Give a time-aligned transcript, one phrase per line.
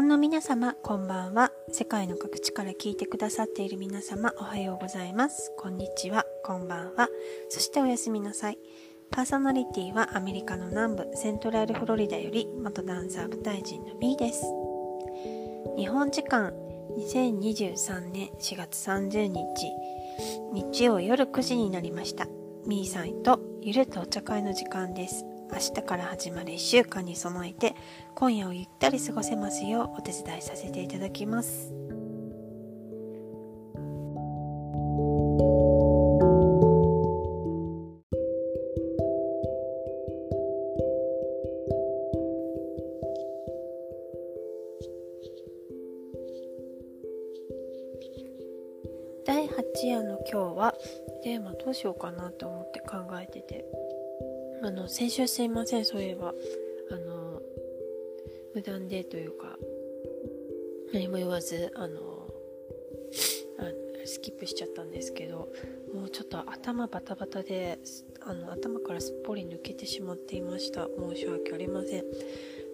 [0.00, 1.52] 本の皆様こんばんは。
[1.72, 5.52] 世界の各地から聞いてくださっている皆様おはようございます。
[5.58, 6.24] こんにちは。
[6.42, 7.10] こんばんは。
[7.50, 8.58] そしておやすみなさい。
[9.10, 14.42] パーソナリティはアメリカの南部セントラルフロリダより元ダンサー舞台人の B です。
[15.76, 16.54] 日本時間
[16.96, 19.70] 2023年4月30日
[20.54, 22.26] 日曜夜9時になりました。
[22.66, 25.26] みーさんとゆるとお茶会の時間です。
[25.52, 27.74] 明日から始まる1週間に備えて
[28.14, 31.72] 今夜をゆったり過ごせますようお手伝いさせていただきます。
[49.26, 50.74] 第8夜の今日は
[51.22, 53.64] テーマどうしようかなと思って考えてて。
[54.62, 56.34] あの先週すいませんそういえば。
[56.90, 57.40] あの
[58.52, 59.56] 無断でというか
[60.92, 62.26] 何も言わずあの
[63.60, 63.62] あ
[64.04, 65.48] スキップしちゃったんですけど
[65.94, 67.78] もうちょっと頭バタバタで
[68.22, 70.88] あの頭からすっぽり抜けてしまっていました。
[70.98, 72.10] 申し訳ありません。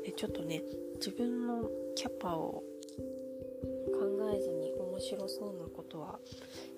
[0.05, 0.63] でちょっとね
[0.95, 2.63] 自分のキャパを
[3.93, 6.19] 考えずに面白そうなことは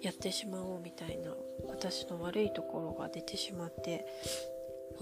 [0.00, 1.34] やってしまおうみたいな
[1.68, 4.06] 私の悪いところが出てしまって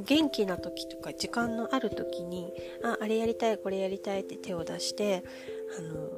[0.01, 2.53] 元気な時とか時間のある時に
[2.83, 5.25] ああれやりたいこれやりたいって手を出して
[5.79, 6.11] あの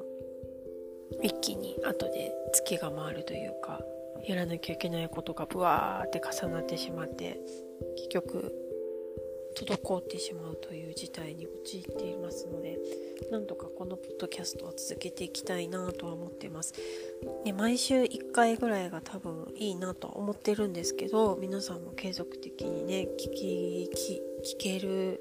[1.23, 3.81] 一気に後で月が回るというか
[4.27, 7.41] やらなきゃいけないことがブワーって重なってしまって
[7.97, 8.68] 結局
[9.55, 12.79] 滞ってしまうという事態に陥っていますので
[13.31, 16.75] なんとかこのポッドキャストを続けていきたいなとは思ってます、
[17.45, 23.91] ね、毎週1回ぐらいが多分いいなとは思ってるんですけど皆さんも継続的にね聞き
[24.45, 25.21] 聞ける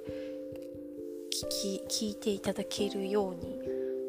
[1.34, 3.60] 聞き聞いていただけるように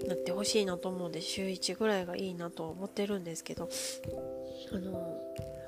[0.08, 3.68] なってほしいなと思うんで週1ぐらいがいいなと思ってるんですけど
[4.72, 5.18] あの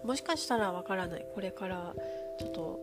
[0.05, 1.27] もしかしたらわからない。
[1.35, 1.95] これから
[2.39, 2.81] ちょっと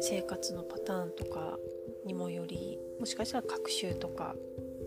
[0.00, 1.58] 生活のパターンとか
[2.04, 4.34] にもよりもしかしたら学習とか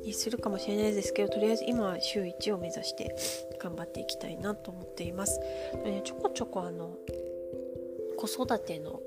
[0.04, 3.16] にするかもしれないですけどとりあえず今は週1を目指して
[3.62, 5.40] 頑張っていきたいなと思っています、
[6.04, 6.98] ちょこちょこあの
[8.16, 9.02] 子育ての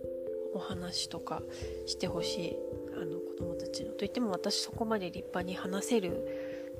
[0.54, 1.42] お話とか
[1.86, 2.56] してほしい
[3.00, 6.26] あの子供たちのといっても私そこまで立派に話せる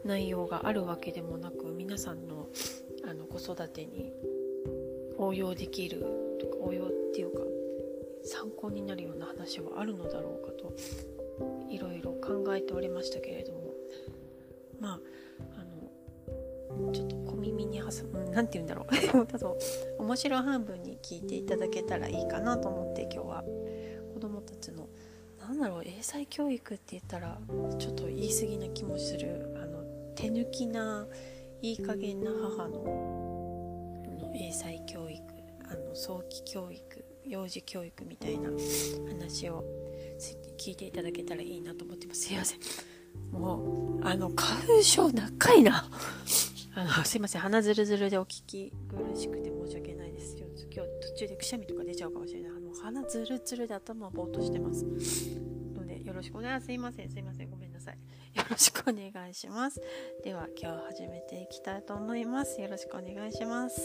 [0.04, 2.48] 内容があるわけでもなく皆さんの
[3.08, 4.12] あの子育てに
[5.16, 6.04] 応用できる
[6.40, 7.42] とか応用っていうか
[8.24, 10.74] 参考になるような話はあるのだろうかと
[11.70, 13.60] いろいろ考えておりましたけれども。
[14.80, 15.00] まあ
[15.56, 15.64] あ
[16.78, 19.26] のちょっと小耳に挟む何て言うんだろう。
[19.26, 19.54] だ
[19.98, 23.44] 面白半分に聞いていただけたらいいかなと思って今日は。
[24.14, 24.86] 子供たちの
[25.40, 27.38] なんだろう英才教育って言ったら
[27.78, 29.82] ちょっと言い過ぎな気もするあの
[30.14, 31.06] 手抜きな
[31.62, 35.22] いい加減な母の英才教育
[35.70, 38.50] あの早期教育幼児教育みたいな
[39.08, 39.64] 話を
[40.58, 42.22] 聞いていただけたらいいなと思ってます。
[42.22, 42.58] すいません。
[43.30, 45.88] もうあの花粉症長いな。
[46.74, 47.40] あのすいません。
[47.40, 50.36] 鼻ずるずるでお聞き苦しくて申し訳ないです。
[50.72, 52.50] 今日途中でくしゃみとか出ちゃうかもしれない。
[52.50, 54.84] あの鼻ずるずるで頭ぼーっとしてます。
[54.84, 57.50] のでよろしくお願いすいませんすいません。
[57.50, 57.94] ごめんなさい。
[58.34, 59.80] よろしくお願いします。
[60.24, 62.60] では今日始めていきたいと思います。
[62.60, 63.80] よろしくお願いします。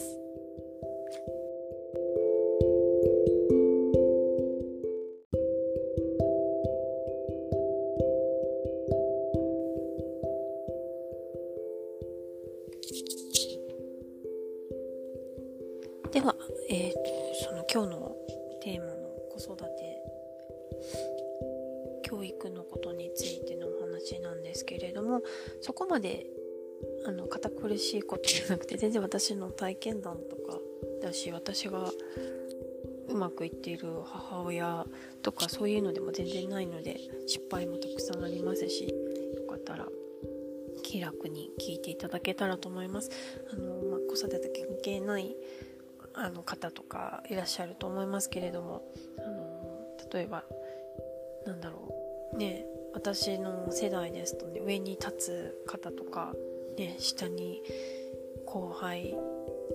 [22.86, 25.22] ことについてのお話なんですけれども
[25.60, 26.26] そこまで
[27.06, 30.58] あの堅苦しいことじゃなくて全然私の体験談とか
[31.02, 31.90] だし私が
[33.08, 34.86] うまくいっている母親
[35.22, 38.86] とかそういうのでも全然ないので失敗もたくさんありますし
[39.36, 39.86] よかったら
[40.82, 43.10] 気楽に聞いていただけたらと思います。
[43.52, 45.34] あのまあ、子育て関係ない
[46.14, 48.82] あの方とかいらっしゃると思いますけれども
[49.18, 49.66] あの
[50.12, 50.44] 例えば
[51.44, 51.92] なんだろ
[52.34, 56.32] うね私の世代ですとね上に立つ方とか、
[56.78, 57.62] ね、下に
[58.46, 59.14] 後輩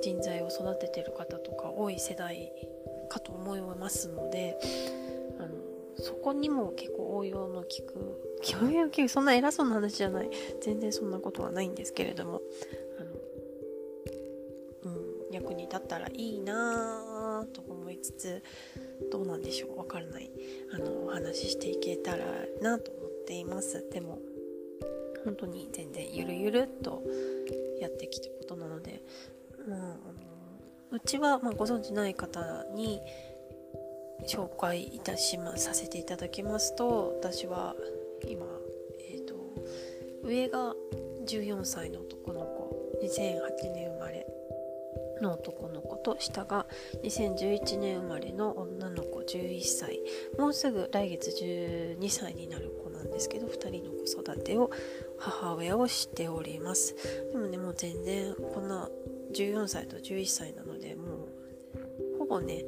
[0.02, 2.52] 人材を育ててる方とか多い世代
[3.10, 4.58] かと思いますので
[5.40, 5.50] あの
[5.98, 10.30] そこにも結構応用の効く応用の効くそんな偉そうな話じゃない
[10.60, 12.42] 全然そんなことはないんですけれども
[14.84, 18.44] あの、うん役に立ったらいいなと思いつつ
[19.12, 20.32] どうなんでしょうわからない
[20.74, 22.26] あのお話ししていけたら
[22.62, 23.90] なと思ています。
[23.92, 24.20] でも
[25.24, 27.04] 本当に全然ゆるゆるっと
[27.80, 29.04] やってきたことなので、
[29.68, 29.96] まあ、あの
[30.92, 33.02] うちは、まあ、ご存知ない方に
[34.28, 37.76] 紹介いたしまさせていただきますと私は
[38.28, 38.46] 今、
[39.00, 39.36] えーと、
[40.24, 40.76] 上が
[41.26, 44.41] 14歳の男の子2008年生まれ。
[45.22, 46.66] の男の子と下が
[47.04, 50.02] 2011年生まれの女の子11歳。
[50.38, 54.72] もうすぐ来月12歳になる子なんですけど2人の子育てを
[55.18, 56.96] 母親をしております。
[57.32, 58.90] でもねもう全然こんな
[59.34, 61.26] 14歳と11歳なのでも
[62.16, 62.64] うほぼね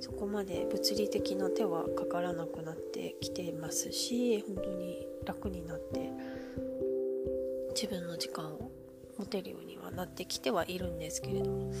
[0.00, 6.12] そこまで物理的な手はかからなくなってきていますし本当に楽になって
[7.74, 8.70] 自分の時間を
[9.18, 11.72] 持てるようになってきてはいるんですけれども。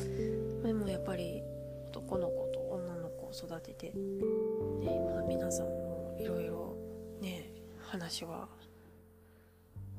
[0.64, 1.40] でもやっぱり
[1.88, 3.94] 男の子と女の子を育てて、ね
[5.14, 6.76] まあ、皆さんもいろいろ
[7.20, 8.48] ね話は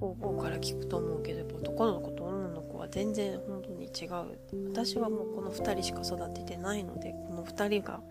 [0.01, 4.69] 方々から聞くと思うけど男の子と女の子は全然本当に違う。
[4.69, 8.01] 私はもうこの2人しか育ててないのでこの2人が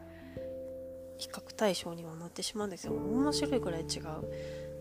[1.19, 2.95] 比較対象にはなってしまうんですよ。
[2.95, 3.89] 面白いぐらい違う。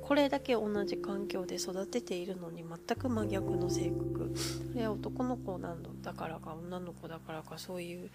[0.07, 4.31] これだけ同じ環境で育てているのに全く真逆の性格。
[4.71, 8.09] それは男の子なんだからか女の子だからかそういう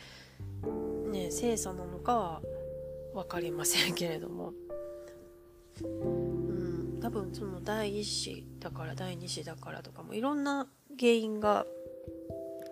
[1.10, 2.42] ね性差なのかは
[3.12, 4.54] 分かりませんけれども。
[5.82, 10.68] うん多分その第1子だから第2子だからとかもいろんな
[10.98, 11.66] 原因が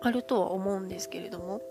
[0.01, 1.61] あるとは思うんですけれども、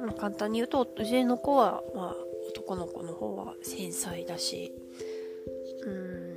[0.00, 2.14] まあ、簡単に言うと上の子は、まあ、
[2.48, 4.72] 男の子の方は繊細だし。
[5.84, 6.27] うん。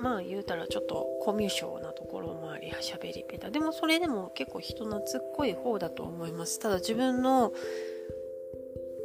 [0.00, 3.50] まあ言うたらちょっとコミュ障なところもありしゃべり下手。
[3.50, 6.58] でもそれでも結構人懐っこい方だと思います。
[6.58, 7.52] ただ自分の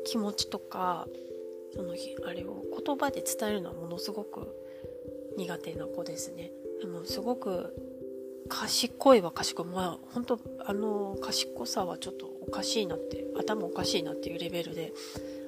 [0.06, 1.07] 気持ちとか
[1.75, 1.94] その
[2.27, 4.56] あれを言葉で伝えるのはものすごく
[5.38, 6.51] 苦手な子ですね。
[6.81, 7.75] でもすごく
[8.47, 14.94] 賢いは賢いまあ本当あの賢さはちょっとおかしいなって頭おかしいなっていうレベルで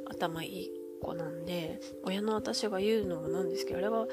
[0.09, 0.71] 頭いい
[1.01, 4.07] 子なんで親の私が言うのもなんですけどあれは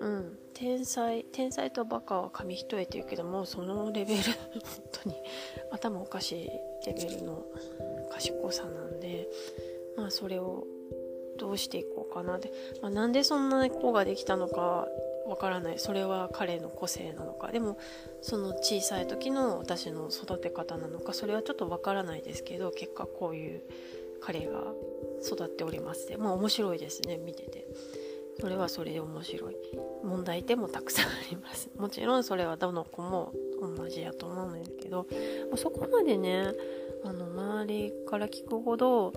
[0.00, 0.38] うん。
[0.54, 4.62] 天才天才とバカは紙一重って言うけどもそのレベル 本
[5.04, 5.16] 当に
[5.70, 6.50] 頭おかしい
[6.86, 7.46] レベルの
[8.10, 9.28] 賢さなんで
[9.96, 10.66] まあそれを
[11.38, 12.52] どうしていこうかなって、
[12.82, 14.86] まあ、なんでそんな子ができたのか
[15.26, 15.78] わからない。
[15.78, 17.52] それは彼の個性なのか。
[17.52, 17.78] でも
[18.20, 23.62] その小さい時の私の育て方なのかそれはちょっとわからないですけど結果こういう
[24.20, 24.74] 彼が
[25.24, 27.66] 育っておりますでまあ面白いですね見てて。
[28.40, 29.56] それはそれで面白い。
[30.02, 31.68] 問題点もたくさんあります。
[31.76, 35.06] もちろんそれはどの子も同じやと思うんですけど
[35.56, 36.46] そこまでね
[37.04, 39.12] あの周りから聞くほど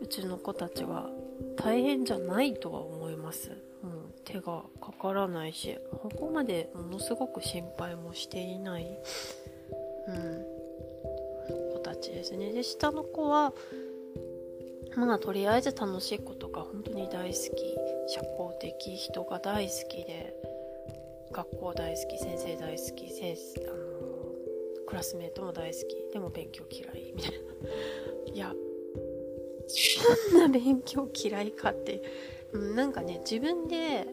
[0.00, 1.08] うちの子たちは
[1.56, 8.86] 大変じゃないとは思います、うん、手がかからないしここまでものすごく心配もしていない、
[10.08, 12.52] うん、子たちですね。
[12.52, 13.52] で下の子は
[14.96, 17.76] まあとりあえず楽しいことが本当に大好き
[18.08, 20.34] 社交的人が大好きで
[21.32, 23.36] 学校大好き先生大好き先
[23.68, 23.76] あの
[24.86, 28.32] クラスメートも大好きでも勉強嫌いみたいな。
[28.32, 28.54] いや
[29.68, 32.02] そんな勉強嫌いかって、
[32.52, 34.06] うん、なんかね自分で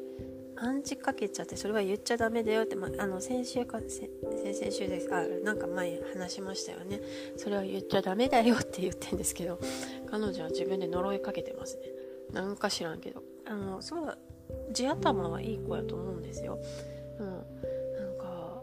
[0.56, 5.14] アンチかけちゃってそれは言っちゃダメだよって、まあ、の先週か先々週です。
[5.14, 7.02] あなんか前話しましたよね。
[7.38, 9.60] それは言っちゃダメだよって言ってんですけど
[10.14, 11.88] 彼女は自分で呪いかけてますね。
[12.32, 13.24] なんか知らんけど。
[13.48, 14.18] あのそう
[14.72, 16.62] 地頭はいい子やと思うんですよ。
[17.20, 18.62] うんなんか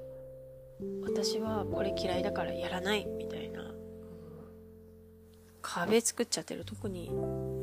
[1.02, 3.68] 私はこれ嫌いだからやらないみたいな。
[5.60, 6.64] 壁作っちゃってる。
[6.64, 7.10] 特に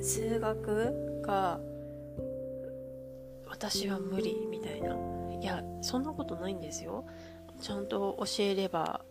[0.02, 1.62] 数学が
[3.48, 4.98] 私は無理みたいな。
[5.40, 7.06] いやそんなことないんですよ。
[7.62, 9.06] ちゃんと教えれば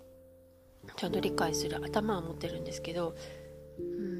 [0.96, 3.14] ちゃんと理解する頭は持ってるんですけど。
[3.78, 4.15] うん。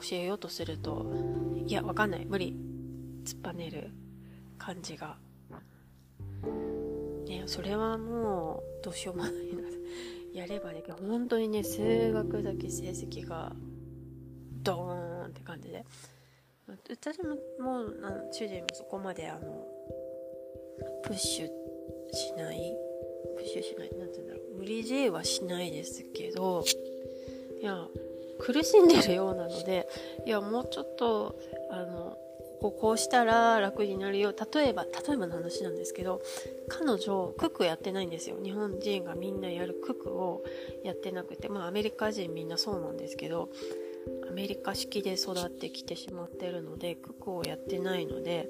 [0.00, 1.06] 教えようとすると
[1.66, 2.24] いやわかんない。
[2.24, 2.56] 無理。
[3.24, 3.90] 突っぱねる
[4.58, 5.16] 感じが。
[7.26, 10.40] ねそれはもうどうしようもないな。
[10.40, 10.94] やればできる。
[10.94, 13.52] 本当にね数学だけ成績が
[14.62, 15.84] ドーンって感じで。
[16.90, 17.94] 私ももう
[18.30, 19.66] 主人もそこまであの
[21.02, 21.46] プッシュ
[22.12, 22.76] しない？
[23.36, 23.90] プッシュしない？
[23.98, 24.58] 何て言うんだろう。
[24.58, 26.62] 無理強いはしないですけど。
[27.60, 27.86] いや
[28.38, 29.88] 苦しんでるようなので
[30.26, 31.38] いやもうちょっと
[31.70, 32.16] あの
[32.60, 34.32] ここうしたら楽になるよ。
[34.32, 36.20] 例えば例えばの話なんですけど
[36.68, 38.36] 彼女クックやってないんですよ。
[38.42, 40.42] 日本人がみんなやるクックを
[40.82, 43.48] やってなくてまあアメリカ人みんなそうなんですけど
[44.28, 48.48] アメリカ式で育ってきてしまってるのでクックをやってないので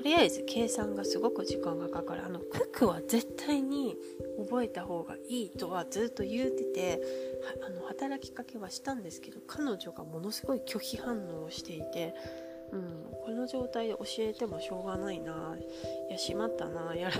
[0.00, 3.96] とりあえず計算がすごく時間がかかるあの九九は絶対に
[4.38, 7.02] 覚えた方がいいとはずっと言うてて
[7.66, 12.14] あの働きかけはしたんですけど彼女がものすごい拒否反応をしていて、
[12.72, 15.58] うん、この状態で教えてもしょうがないな
[16.08, 17.16] いやしまったなやら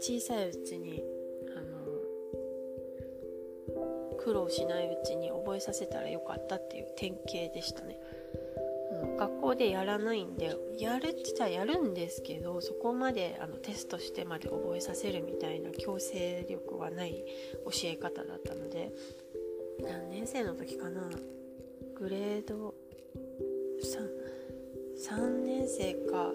[0.00, 1.04] 小さいうちに
[4.24, 7.98] 苦労しないうちに覚えさせたらよかったっていう典型でしたね。
[9.18, 17.24] 学校でやらないんでやるって言ったらやるんですけどそこまであのテストしてまで覚えさせるみたいな強制力はない
[17.64, 18.92] 教え方だったので
[19.82, 21.02] 何年生の時かな
[21.98, 22.74] グレード
[23.82, 26.30] 3, 3年生か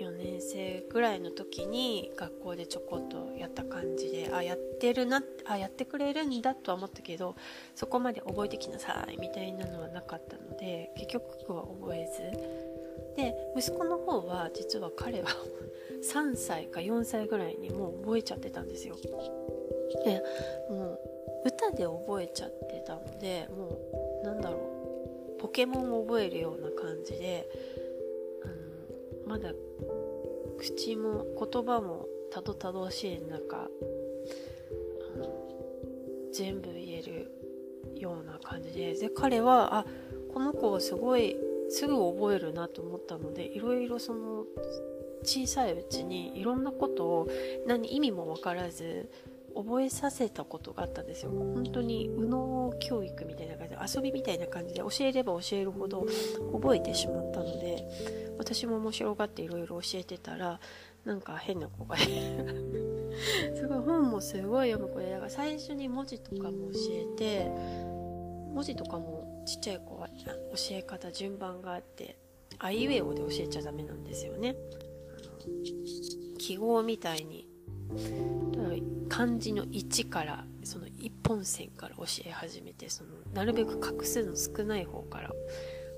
[0.00, 7.36] 4年生ぐらいの時に学校でちょこっとやった感じであやってるなあやってくれるんだとは思ったけど
[7.74, 12.70] そこまで覚えてきなさいみたいなのはなかったので結局は覚えず。
[13.16, 15.28] で息子の方は実は彼は
[16.02, 18.96] 3歳か4歳ぐらいにもう覚えちゃってたんですよ。
[20.04, 20.22] で
[20.70, 21.00] もう
[21.46, 23.78] 歌で覚えちゃってたのでも
[24.22, 24.58] うなんだろ
[25.36, 27.48] うポケモンを覚えるような感じで
[28.44, 28.54] あの
[29.26, 29.52] まだ
[30.60, 33.68] 口も言葉もたどたどしい中
[36.34, 37.32] 全部言える
[37.96, 39.86] ような感じでで彼はあ
[40.32, 41.36] この子はすごい
[41.70, 44.44] すぐ覚えるなと思ったのでいろいろその
[45.22, 47.28] 小さいうちにいろんなことを
[47.66, 49.08] 何意味も分からず
[49.54, 51.30] 覚えさせたことがあったんですよ。
[51.30, 56.06] 本当に右脳教育みたいな感じで遊びみたいな感じで教えれば教えるほど
[56.52, 57.86] 覚えてしまったので
[58.38, 60.60] 私も面白がっていろいろ教えてたら
[61.04, 61.96] なんか変な子が
[63.54, 67.50] すごい本もすごい読む子でだから最初に文字とかも教えて
[68.54, 70.14] 文字とかもちっちゃい子は教
[70.72, 72.16] え方順番があって
[72.58, 74.54] あいうえおで教えちゃダメなんですよね。
[76.38, 77.49] 記号みたいに
[79.08, 85.30] 漢字の1からその一本線から教え始めてそのなるべく画数の少ない方から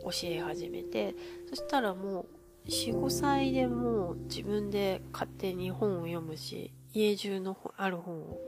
[0.02, 1.14] 教え始めて
[1.48, 2.26] そしたらも
[2.66, 8.40] う45歳でもう自分で勝手に本を読むし家中のある本を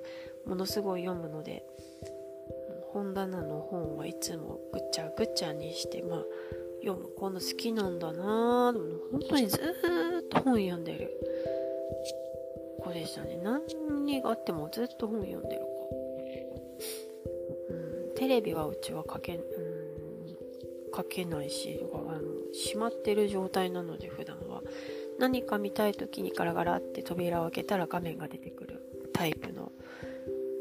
[0.46, 1.64] ものすごい読むので
[2.92, 6.24] 本棚の本はいつもぐっちゃぐっちゃにしてまあ
[6.84, 7.08] 読む。
[7.16, 11.10] この好きなんだなぁ本当にずっと本読んでる。
[12.84, 13.40] 子でしたね。
[13.42, 15.90] 何があってもずっと本読んでる子、
[17.70, 22.20] うん、テレビはうちはかけ,、うん、かけないしあの
[22.52, 24.62] 閉まってる状態なので普段は。
[25.18, 29.70] 何か見たい時にガラガラって扉を開けたら画面が出てくるタイプの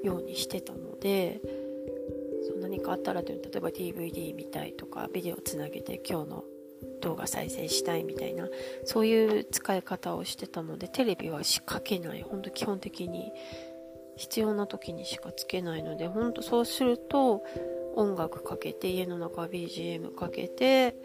[0.04, 1.42] ようにしてたので
[2.48, 6.44] そう何かあったらという例えば DVD 見たいとかビデオつなげて今日の
[7.04, 8.48] 動画再生したいみたいな
[8.86, 12.24] そういう使い方をしてたのでテレビは仕掛けない。
[12.24, 13.32] 本当基本的に
[14.16, 17.44] 必要な時にしかつけないので本当そうすると
[17.96, 20.96] 音楽かけて家の中 BGM かけて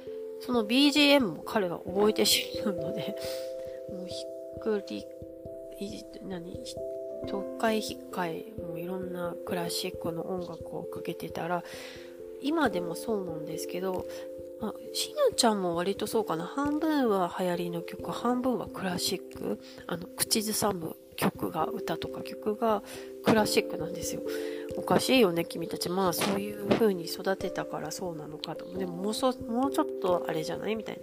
[0.40, 3.16] その BGM も彼が覚えてしまうので
[3.92, 4.14] もうひ
[4.56, 5.06] っくり
[6.22, 6.52] 何
[7.26, 11.64] 東海引っかえもういろんなクラシックの音楽をかけてたら
[12.40, 14.06] 今でもそうなんですけど
[14.60, 16.44] あ、しなちゃんも割とそうかな。
[16.44, 19.60] 半分は流行りの曲、半分はクラシック。
[19.86, 22.82] あの、口ずさむ曲が、歌とか曲が
[23.24, 24.22] クラシックなんですよ。
[24.76, 25.88] おかしいよね、君たち。
[25.88, 28.66] まあ、そういう風に育てたからそうなのかと。
[28.76, 30.74] でも、もうそ、もうちょっとあれじゃない？
[30.74, 31.00] みたい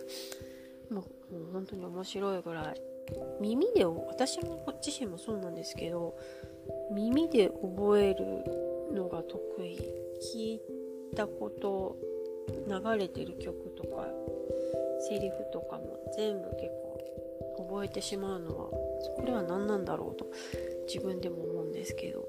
[0.90, 0.96] な。
[0.98, 2.82] もう、もう本当に面白いぐらい。
[3.40, 6.18] 耳で、私も自身もそうなんですけど、
[6.92, 8.26] 耳で覚える
[8.94, 9.80] のが得意。
[10.36, 10.62] 聞い
[11.16, 11.96] たこと
[12.48, 14.08] 流れてる曲とか
[15.10, 16.68] セリフとかも全部結
[17.58, 20.28] 構覚えてしまうのはこれは何なんだろうと
[20.88, 22.28] 自分でも思うんですけど。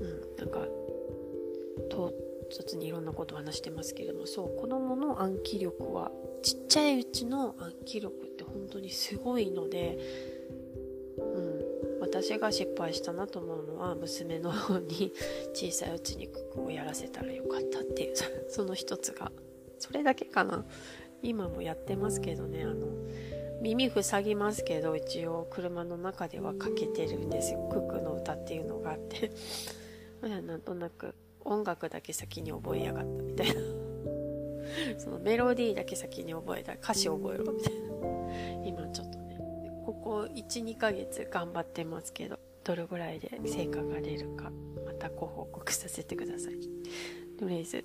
[0.00, 0.66] うんなんか
[1.90, 2.12] 唐
[2.50, 6.10] 突にいろんなこと話してますけれどもそう子供の暗記力は
[6.42, 9.98] ちっちゃいうちの暗記力って本当にすごいので
[12.10, 15.12] 私が失敗したなと思うのは娘の方に
[15.54, 18.14] 小さいうちにクックをやらせたらよかったっていう
[18.50, 19.30] その一つが。
[19.78, 20.66] それだけかな。
[21.22, 22.86] 今もやってますけどねあの
[23.60, 27.68] 耳塞ぎますけど一応車の中ではかけてるんですよ。
[27.70, 29.30] クックの歌っていうのがあって。
[30.20, 31.14] なんとなく
[31.44, 33.60] 音楽だけ先に覚えやがったみたいな。
[34.98, 37.88] そのメロディーだけ先に覚えた歌詞覚えろみたいな。
[38.66, 39.19] 今ちょっと
[40.02, 44.50] ここ12ヶ月頑張ってますけどどれぐらいで成果が出るか
[44.86, 46.54] またご報告させてください。
[47.38, 47.84] とりあえず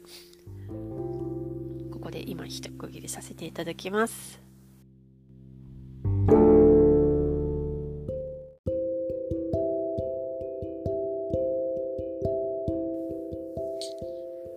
[1.91, 4.41] ここで今一区切りさせていただきます。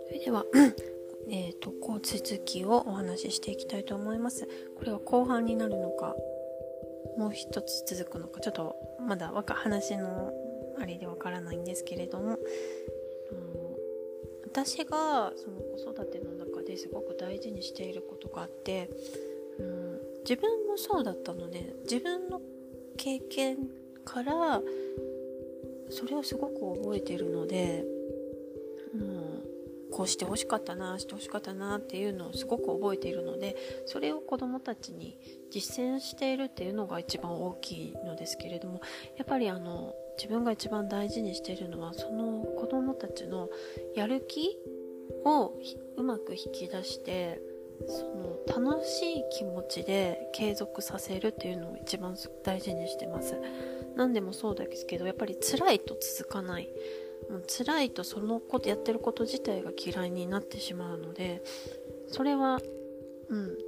[0.06, 0.44] それでは
[1.30, 4.48] えっ、とこう続きをお話ししていきたいと思います。
[4.76, 6.14] これは後半になるのか
[7.18, 10.32] もう一つ続くのかちょっとまだ話の
[10.80, 12.38] あれでわからないんですけれども、うん、
[14.46, 18.88] 私がその子育ての中ですごく大事にしていることがあって、
[19.58, 22.40] うん、自分もそうだったので自分の
[22.96, 23.56] 経験
[24.04, 24.60] から
[25.90, 27.84] それをすごく覚えてるので、
[29.98, 35.18] こうしてほしかったなしてほしかったなっていうのをすごく覚えているのでそれを子どもたちに
[35.50, 38.80] 実践しているっていうのが一番大きいのですけれども
[39.16, 43.48] やっぱりあの自分が一番大事にしているのはその子どもたちの
[43.96, 44.56] やる気
[45.24, 45.52] を
[45.96, 47.40] うまく引き出して
[47.88, 48.04] そ
[48.54, 52.14] の楽しい気持ちで継続させるっていうのを一番
[52.44, 53.34] 大事にしてます。
[53.96, 56.68] 何でもそうですけどやっぱり辛いと続かない。
[57.46, 61.42] 辛いとそのことやってること自体が嫌いになってしまうので
[62.08, 62.60] それは
[63.28, 63.58] うん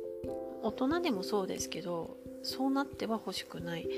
[0.63, 3.89] 大人でもそうですけどそうなっては欲しくない、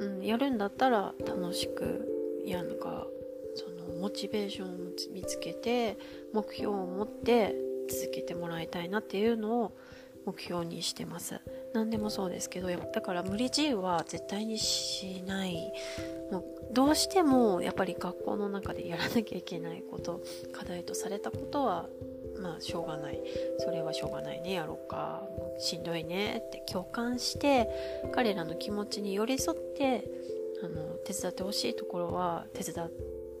[0.00, 3.06] うん、やるんだったら楽しくやるか
[3.54, 4.78] そのモチベーションを
[5.12, 5.98] 見つけて
[6.32, 7.54] 目標を持って
[7.88, 9.76] 続けてもらいたいなっていうのを
[10.26, 11.40] 目標にしてます。
[11.72, 15.72] 何でもそうですけどだから無理自由は絶対にしない。
[16.30, 20.22] もうどうしてもやっぱり学校の中でやらなきゃいけないこと
[20.52, 21.88] 課題とされたことは
[22.40, 23.20] まあしょうがない。
[23.58, 25.22] それはしょうがないねやろうか。
[25.58, 26.42] しんどいね。
[26.46, 27.68] って共感して
[28.12, 30.04] 彼らの気持ちに寄り添って
[30.62, 32.90] あの手伝ってほしいところは手伝っ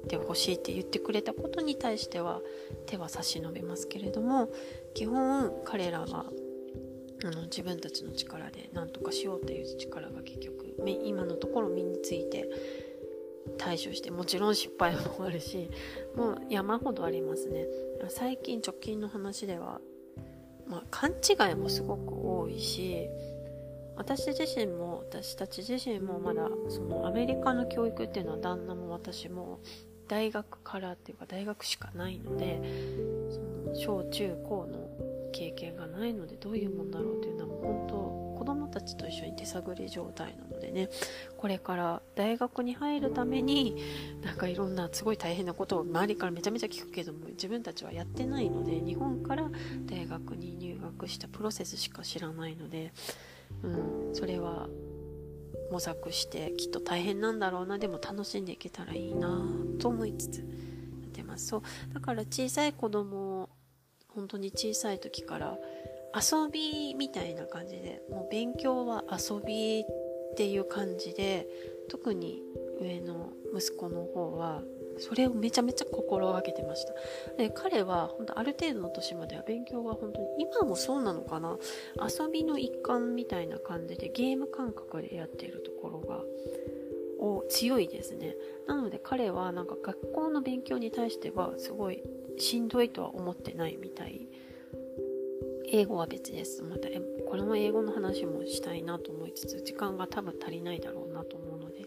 [0.08, 2.40] てほしいって言ってくれたことに対しては
[2.86, 4.48] 手は差し伸べますけれども
[4.94, 6.26] 基本彼らは
[7.24, 12.48] あの自分たちの力で何とかしようっていう力が結局今のところ身について
[13.56, 15.70] 対処してもちろん失敗もあるし
[16.16, 17.66] もう山ほどありますね。
[18.08, 19.80] 最近直近の話では、
[20.66, 23.08] まあ、勘違いもすごく多いし
[23.96, 29.58] 私自身も私たち自身もまだそのアメリカの教育っていうのは旦那も私も
[30.06, 32.60] 大学からっていうか大学しかないので
[33.30, 34.88] その小中高の
[35.32, 38.07] 経験がないのでどういうもんだろうというのは本当
[38.68, 40.88] たちと一緒に手探り状態なのでね
[41.36, 43.76] これから大学に入るために
[44.22, 49.50] なんかいろんなすごい大変なことを周りからめちゃめちゃ聞くけども自分たちはやってないので日本から
[49.86, 52.92] 大学に入学したプロセスしか知らないので
[53.62, 54.68] うん、それは
[55.70, 59.42] 模索してきっと大変なんだろうなでも楽しんでいけたらいいな
[59.78, 60.46] と思いつつやっ
[61.12, 61.48] てます。
[61.48, 63.48] そうだから小さい子供
[64.08, 65.58] 本当に小さい時から
[66.14, 71.46] 遊びみたいな感じでもう勉強は遊びっていう感じで
[71.88, 72.42] 特に
[72.80, 74.62] 上の息子の方は
[74.98, 76.92] それをめちゃめちゃ心がけてました。
[77.36, 81.56] で彼は本当ある程度の年までは勉強は本当に今もそうなのかな。
[81.96, 86.22] 遊びの一環みたいな感じでゲーム感覚でやっているところが
[87.20, 88.36] お強いですね。
[88.66, 92.02] なので彼はなんか学校の勉強に対してはすごい
[92.36, 94.28] しんどいとは思ってないみたい
[95.70, 96.62] 英語は別です。
[96.62, 96.88] また
[97.28, 101.82] これも英語の話もしたいなと思いつつ時間が多分足りないだろうなと思うので。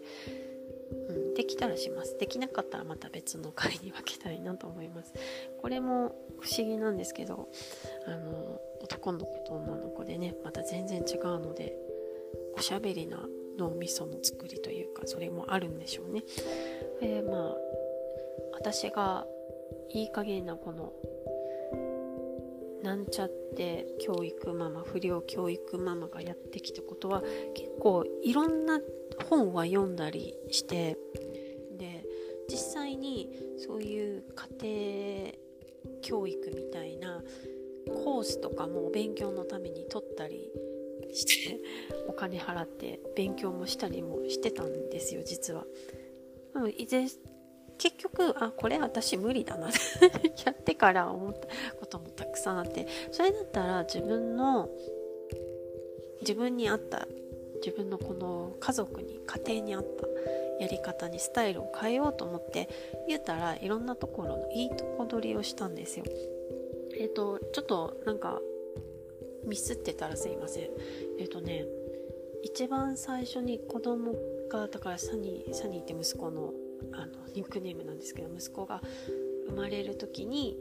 [0.91, 2.17] うん、できたらします。
[2.17, 5.13] できなかったらまた別の回に分けたいなと思います。
[5.61, 7.49] これも不思議なんですけど
[8.05, 11.77] あの男の子と女の子でねまた全然違うので
[12.55, 13.25] おしゃべりな
[13.57, 16.23] 脳みその作りというかそれもあるんでしょうね。
[16.99, 17.55] でまあ
[18.53, 19.25] 私が
[19.89, 20.93] いい加減なこの
[22.83, 27.21] なんちゃって教育ママ不良教育ママがやってきたことは
[27.53, 28.79] 結構いろんな
[29.29, 30.97] 本は読んだりして
[31.77, 32.03] で
[32.49, 34.23] 実際にそういう
[34.59, 37.21] 家庭教育みたいな
[38.03, 40.49] コースとかも勉強のために取ったり
[41.13, 41.59] して
[42.07, 45.65] お金払って勉強もしたりもしてたんですよ実は。
[47.81, 49.79] 結局あこれ私無理だなって
[50.45, 51.47] やってから思った
[51.79, 54.69] こともたくさんあってそれだったら自分の
[56.19, 57.07] 自分に合った
[57.65, 60.07] 自分のこの家族に家庭に合った
[60.63, 62.69] やり方にスタイルを変えようと思って
[63.07, 66.05] 言ったらいろんなところのいいとこ取りをしたんですよ。
[66.99, 68.39] えっ、ー、とちょっとなんか
[69.43, 70.63] ミスってたらすいません。
[71.17, 71.65] えっ、ー、とね
[72.43, 74.13] 一番最初に子供
[74.49, 76.53] がだからサニーサニーって息子の
[76.93, 78.81] あのニックネームなんですけど息子が
[79.49, 80.57] 生まれる時に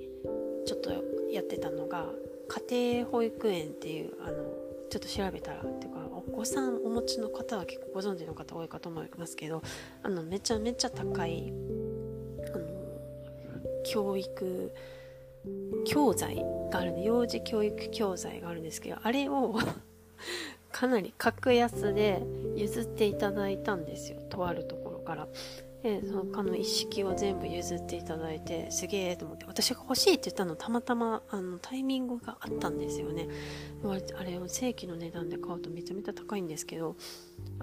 [0.66, 0.90] ちょっと
[1.30, 2.06] やってたのが
[2.68, 4.44] 家庭保育園っていうあの
[4.90, 9.62] ちょっと調べたらっていうかお子さんお持ちの方は結構ご存知の方多いかと思いますけど
[10.02, 11.52] あのめちゃめちゃ高い
[12.52, 12.66] あの
[13.84, 14.72] 教育
[15.86, 19.54] 教材があるんで幼児教育教材があるんですけどあれを
[20.72, 22.22] かなり格安で
[22.56, 25.28] 譲っていただいたんですよとあるところから。
[25.82, 33.28] でそのかの一式を全部譲っていただいてすげえと思って私が欲しいって言ったのたまたまあのタイミングがあったんですよね。
[34.18, 36.96] あれを正規の値段で買うとめちゃめちゃ高いんですけど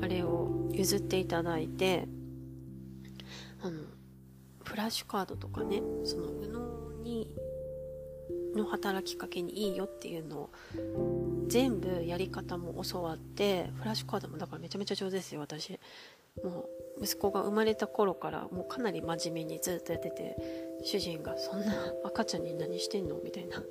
[0.02, 2.08] あれを譲っていただいて
[3.62, 3.82] あの
[4.64, 7.36] フラッシュカードとかねその右脳に
[8.56, 10.50] の働きかけにいいよっていうのを
[11.48, 15.80] 全部やり方も教わってフラッシュカードもだからめちゃめちゃ上手ですよ私。
[16.44, 16.70] も
[17.00, 20.36] う息子が生まれた頃からもうかなり真面目にずっとやってて
[20.84, 23.64] 主人が「そんな赤ちゃんに何してんの?」みたいな。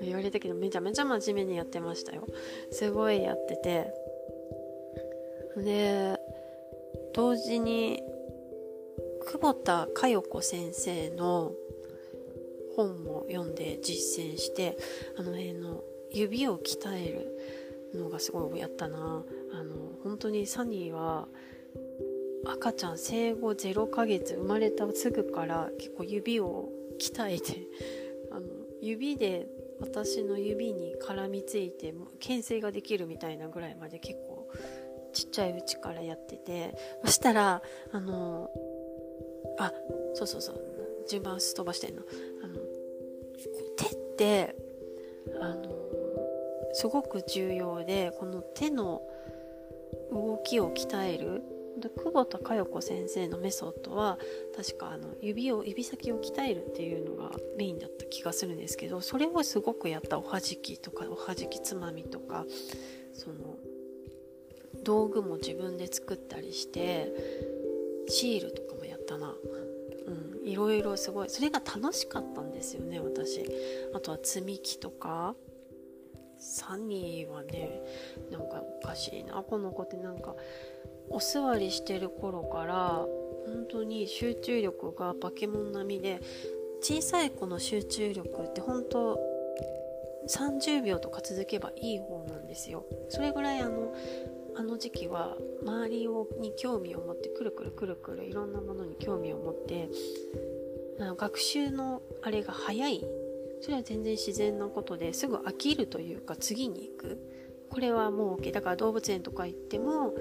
[0.00, 2.26] 言われたけどめちゃめちゃ真面目にやってましたよ。
[2.70, 3.92] すごいやってて。
[5.56, 6.18] で
[7.14, 8.02] 同時に
[9.24, 11.52] 久保田佳代子先生の
[12.76, 14.76] 本も読んで実践して
[15.16, 19.24] あの辺の指を鍛えるのがすごいやったな。
[19.52, 19.75] あの
[20.06, 21.28] 本当にサニーは
[22.46, 27.66] 赤ちゃん生後0ヶ月生まれたすぐから結構指を鍛えて
[28.30, 28.46] あの
[28.80, 29.48] 指で
[29.80, 34.48] 私の指に絡みついて牽制ができるみたいなぐらいまで結構
[35.12, 38.50] ちっちゃいうちからやっててそしたらあの
[39.58, 39.72] あ
[40.14, 40.60] そうそうそう
[41.08, 42.02] 順番すっ飛ばしてんの。
[42.42, 42.54] あの
[43.76, 44.56] 手って
[45.40, 45.76] あの
[46.72, 49.02] すごく重要でこの手の
[50.10, 51.42] 動きを鍛える。
[51.78, 54.18] で久保田佳代子先生のメソッドは
[54.56, 62.46] 確かあの指を指先を鍛えるっていうのがメインだった気がするんですけどそれをすごくやったおはじきとかおはじきつまみとか
[63.12, 63.58] その
[64.82, 67.12] 道具も自分で作ったりして
[68.08, 69.34] シールとかもやったな。
[70.06, 71.28] うんいろいろすごい。
[71.28, 73.44] それが楽しかったんですよね私。
[73.92, 75.34] あとは積み木とか。
[76.38, 77.82] サニーはね
[78.30, 79.42] なんかおかしいな。
[79.42, 80.34] この子ってなんか
[81.08, 83.06] お座りしてる頃から
[83.46, 86.20] 本当に集中力が化け物並みで
[86.80, 89.18] 小さい子の集中力って本当
[90.28, 92.84] 30秒とか続けばいい方なんですよ。
[93.08, 93.94] それぐらいあの
[94.56, 99.88] あの時期は周りをに興味を持ってくるくるくるくるいろんなものに興味を持って
[100.98, 103.04] あの学習のあれが早い
[103.60, 107.36] それは全然自然なことですぐ飽きるというか次に行く。
[107.68, 110.14] これはもう OK だから動物園とか行っても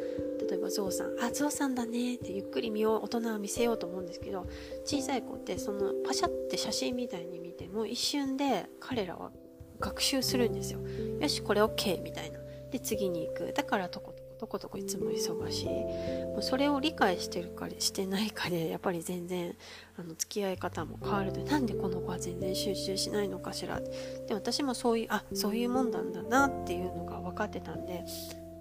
[0.49, 4.47] 例えばゾウさん「あゾウさんだね」ってゆっくり見よう大人は見せようと思うんですけど
[4.83, 9.31] 小さい子ってそのパシャって写真みたいに見ても一瞬で彼らは
[9.79, 10.79] 学習するんですよ。
[11.19, 12.39] よしこれ OK みたいな。
[12.71, 13.53] で次に行く。
[13.53, 15.65] だからとことことこいつも忙しい。
[15.67, 19.55] もうそれを理解してるかしてないかでやっぱり全然
[19.97, 23.81] あの付き合い方も変わるとなんでこの子は全然集中しないのかしら。
[24.27, 28.05] で私もそういうあそういうもんなんだなっていうのが分かってたんで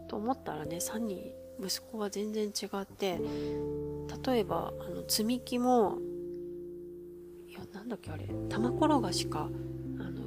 [0.09, 3.21] と思ったらね3人息子は全然違って
[4.27, 5.99] 例えばあの積み木も
[7.49, 9.49] いやなんだっけあれ玉転がしか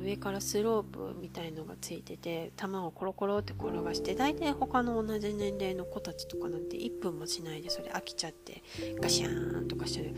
[0.07, 8.63] 上からスロープみたいのがついてて球をコロコロって転がして大体他の同じ年齢の子たちとかなんて1分もしないでそれ飽きちゃって
[9.01, 10.15] ガシャーンとかしてる。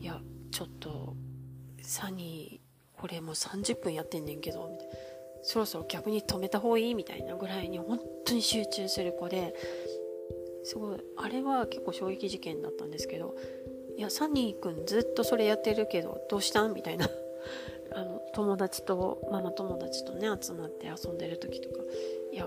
[0.00, 0.18] いや
[0.50, 1.14] ちょっと
[1.82, 4.94] サニーこれもう30分やってんねんけどみたいな。
[5.42, 9.54] そろそろ逆に止めた方がいいみたいなぐらいに本当に集中する子で
[10.64, 13.36] すごいあれは結構衝撃事件だったんですけど
[13.96, 16.74] いやサニーくんずっとそれやってるけどどうしたん？
[16.74, 17.08] みたいな。
[17.94, 21.76] あの友達とママ友達とね集まって遊んでる時とか
[22.32, 22.46] いや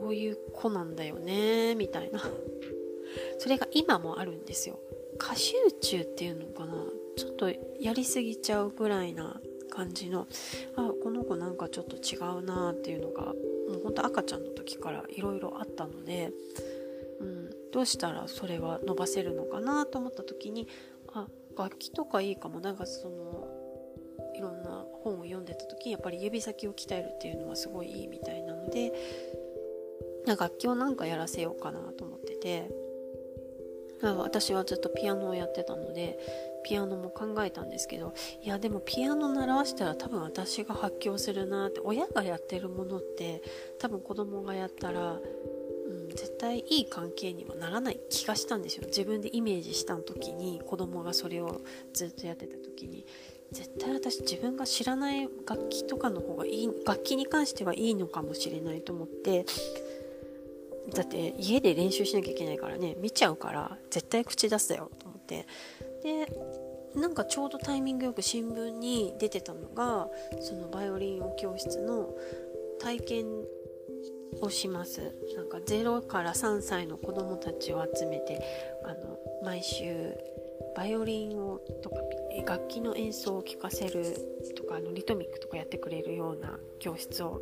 [0.00, 2.20] こういう子なんだよねみたいな。
[3.38, 4.78] それが今もあるんですよ。
[5.18, 10.26] 過集中っていうのかなちょっとやりすぎちゃうぐらいな感じの
[10.76, 13.32] あこの子なんかちょっと違うなっていうのがも
[13.78, 16.32] うほんと赤ちゃんの時からいろいろあったので、
[17.20, 20.66] うん、どうしたらそれは伸ばせるのかなと思った時に
[21.12, 22.60] あ楽器とかいいかも。
[22.60, 23.39] なんかその
[25.02, 28.92] 本を読んでた時やっぱり指先を鍛えるっていうのはすごいいいみたいなので
[30.26, 32.70] 楽器をなんかやらせようかなと思ってて
[34.02, 36.18] 私はずっとピアノをやってたので
[36.64, 43.42] ピアノも考えたんですけどいやでもピアノ習わしたら多分私が発狂するなって親がやってるものって
[43.78, 48.84] 多分子供がやったら、うん、絶対いい関係にはならない気がしたんですよ。
[48.86, 51.60] 自分でイメージした時に子供がそれを
[51.92, 53.04] ずっとやってた時に。
[53.52, 59.44] 絶対私自分が知らない楽器とかの方がいい楽器に関してはいいのかもしれないと思って
[60.94, 65.46] だって家で練習しなきゃいけないからね見ちゃうから絶対口出すだよと思って。
[66.02, 66.26] で
[66.94, 70.08] なんかちょうどタイミングよく新聞に出てたのが
[70.40, 72.12] そのバイオリンを教室の
[72.80, 73.26] 体験
[74.40, 75.14] をします。
[75.36, 78.42] なんか0から3歳の子どもたちを集めて
[78.84, 80.16] あの毎週
[80.76, 81.96] バイオリンをとか
[82.46, 84.16] 楽器の演奏を聴かせる
[84.56, 87.40] とかあのリトミックとかやってくれるような教室を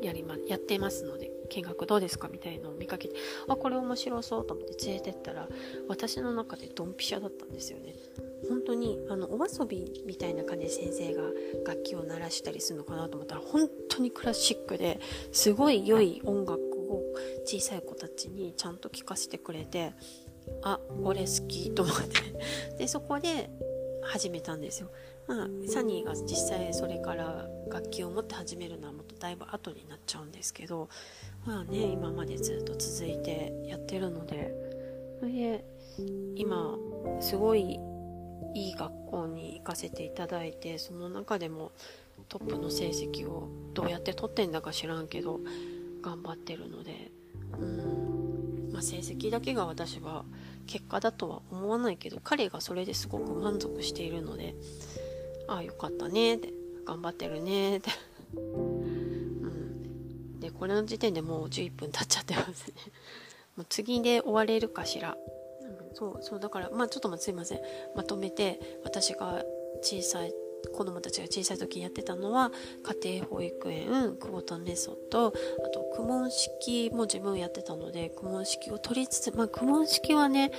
[0.00, 2.28] やりまやってますので見学どうですか？
[2.28, 3.14] みたいのを見かけて
[3.48, 5.48] あこれ面白そうと思って連れてったら
[5.88, 7.94] 私の中でドンピシャだったんですよね。
[8.48, 11.22] 本当にあのお遊びみたいな感じで先生が
[11.66, 15.00] 楽器を鳴らしたりするのかなと思ったら本当にクラシックで
[15.32, 17.02] すごい良い音楽を
[17.44, 19.92] 小さい子たちにちゃんと聴かせてくれて
[20.62, 22.76] あ俺好きと思って。
[22.78, 23.50] でそこで
[24.02, 24.90] 始めたんですよ。
[25.26, 30.88] まあサニーが実際それから楽器を持って始めるのはもっとだいぶ後になっちゃうんですけど
[31.44, 34.68] まあね今までずっと続いてやってるので。
[35.18, 35.64] それで
[36.36, 36.78] 今
[37.20, 37.80] すごい
[38.54, 41.72] いい学校に行かせていただいてその中でも
[42.28, 45.40] トップの成績をどうやって取ってんだか知らんけど
[46.02, 47.10] 頑張ってるので。
[47.58, 47.97] うん、
[48.78, 50.24] まあ、成績だけが私は
[50.68, 54.54] 結果だとは思わないけど彼がそれですごく満足しているので
[55.48, 56.52] ああよかったねって
[56.86, 57.90] 頑張ってるねって。
[58.36, 60.38] うん。
[60.38, 62.74] でこれの時点でもう11分経っちゃってますね。
[63.56, 65.16] もう次で終われるかしら。
[65.60, 67.60] うんそうそうだからまあちょっとすいません。
[67.96, 69.44] まとめて私が
[69.82, 70.32] 小さい
[70.72, 72.52] 子供たちが小さい時にやってたのは
[73.02, 75.30] 家庭保育園久保田メソッドあ
[75.68, 80.50] と苦問式も自分やってたので苦問式を取りつつまあ苦問式はね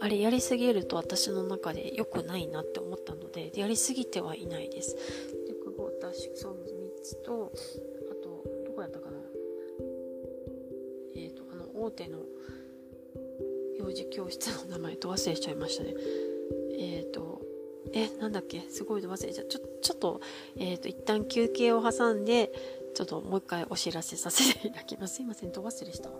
[0.00, 6.58] あれやりすぎると私の中で良くないなって思ったのでやりすぎてはいないですで久保田式その3
[7.02, 7.52] つと
[8.10, 9.16] あとどこやったかな
[11.16, 12.18] えっ、ー、とあの大手の
[13.78, 15.94] 幼児教室の名前と忘れちゃいましたね。
[16.78, 17.37] えっ、ー、と、
[17.92, 18.60] え、なんだっけ？
[18.70, 19.46] すごい忘れちゃう。
[19.46, 20.20] ちょ、ちょっと、
[20.56, 22.52] えっ、ー、と、一旦休憩を挟んで、
[22.94, 25.16] ちょっともう一回お知らせさせていただきます。
[25.16, 26.16] すいません、ど忘れしたわ。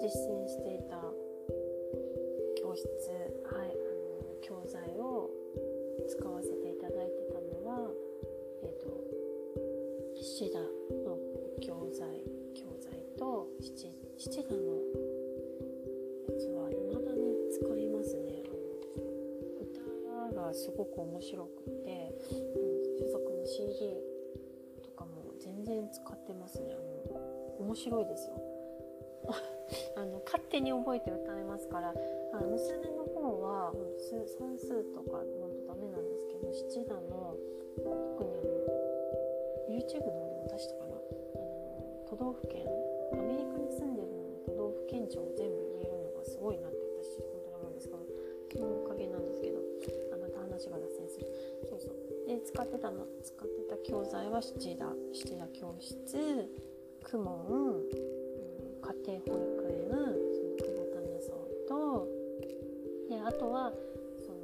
[0.00, 0.96] 実践していた
[2.56, 2.88] 教室、
[3.52, 5.28] はい、あの教材を
[6.08, 7.90] 使わせていただいてたのは、
[8.62, 9.04] えーと、
[10.16, 11.18] 七田の
[11.60, 12.24] 教材
[12.56, 14.58] 教材と七七田の
[16.28, 18.42] やつは未だに使いますね。
[18.48, 24.00] あの歌がすごく面白くて、うん、所属の CD
[24.82, 26.74] とかも全然使ってますね。
[26.74, 28.49] あの面白いですよ。
[29.96, 31.94] あの勝手に覚えて歌えますから
[32.32, 33.72] あの娘の方は
[34.38, 37.36] 算数とか本当ダメなんですけど七段の
[37.76, 38.70] 特にあの
[39.70, 40.96] YouTube の方でも出したかな。
[40.96, 42.66] あの都道府県
[43.12, 48.02] アメリカに住んでるのに都道府県庁を全部言えるのがすごいなって私本当に思うんですけど
[48.58, 49.58] そのおかげなんですけど
[50.12, 51.26] あまた話が脱線する。
[51.70, 52.10] そうそう。
[52.26, 55.96] で使ってたの使ってた教材は七田七田教室
[57.02, 57.82] 公文、
[59.10, 59.90] うん、家庭保育園
[60.32, 62.06] その久保田メソッド
[63.08, 63.72] であとは
[64.24, 64.38] その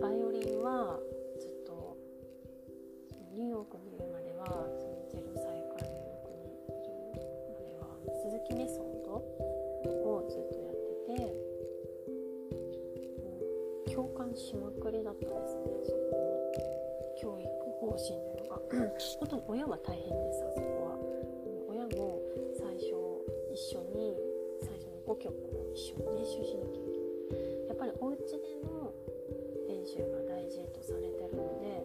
[0.00, 0.98] バイオリンは
[1.40, 1.96] ずっと
[3.32, 4.44] ニューヨークにいるまでは
[4.78, 11.24] その0歳からニューヨークにいるまでは鈴木メソッドをずっとやって
[13.88, 16.36] て共感しまくりだったですねそこの
[17.18, 17.48] 教育
[17.80, 18.60] 方針というか
[19.20, 21.25] 本当に親は大変ですあそこは。
[25.26, 28.94] 曲を一緒に練習しなきゃいけないやっぱりお家での
[29.66, 31.82] 練習が大事とされてるので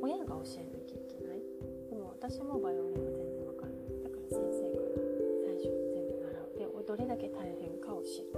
[0.00, 1.42] 親が教えなきゃいけない。
[1.90, 3.98] でも私もバイオリンは全然わからない。
[4.06, 4.94] だから先生から
[5.42, 6.58] 最初全部習う。
[6.58, 8.30] でどれだけ大変かを知る。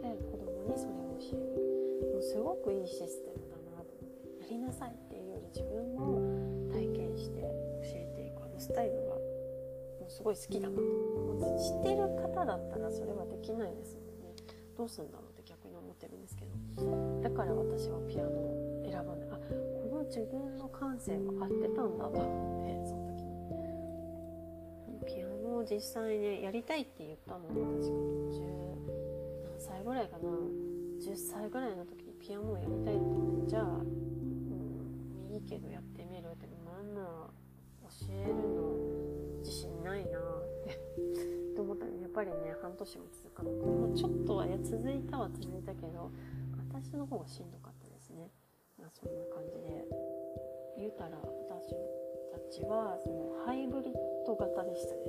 [0.00, 2.14] で子供にそれを教える。
[2.14, 3.92] もうすごくいいシステムだなと。
[4.00, 7.48] 思ってやりなさいっていうより自分も体験して教
[8.00, 8.40] えていく。
[8.40, 9.20] あのスタイルが
[10.00, 10.80] もうすごい好きだなと。
[10.80, 11.13] 思って
[11.58, 14.34] 知ってる方だったらそれはできないですもんね。
[14.76, 16.52] どうすんだろうって逆に思ってるんですけど。
[17.22, 19.28] だから私はピアノを選ばない。
[19.30, 23.24] あこの自分の感性が合ってたんだと思ってその時。
[24.92, 28.40] にピアノを実際ねやりたいって言ったのは確か10
[29.50, 30.28] 何歳ぐらいかな。
[31.00, 35.82] 10歳ぐらいの時にピアノをやりたいって言ってじゃあ、うん、いいけどやっ
[42.14, 43.50] ぱりね半年も続かな。
[43.50, 46.10] くてもちょっとは続いたは続いたけど
[46.70, 48.30] 私の方がしんどかったですね、
[48.78, 49.84] まあ、そんな感じで。
[50.76, 53.94] 言うたら私たちはそのハイブリッ
[54.26, 55.00] ド型でしたね。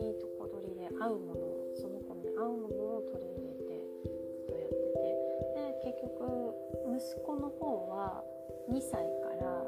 [0.00, 1.40] いいとこ取りで合うもの
[1.74, 5.10] その子に合うものを取り入れてずっとやってて。
[5.54, 6.54] で結局
[6.86, 8.24] 息子の方は
[8.70, 9.66] 2歳から